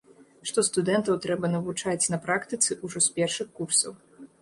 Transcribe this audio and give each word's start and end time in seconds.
Што 0.51 0.63
студэнтаў 0.69 1.19
трэба 1.27 1.53
навучаць 1.57 2.09
на 2.17 2.21
практыцы 2.27 2.81
ўжо 2.85 3.07
з 3.11 3.17
першых 3.21 3.57
курсаў. 3.61 3.93